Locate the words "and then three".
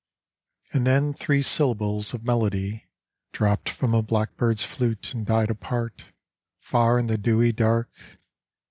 0.73-1.43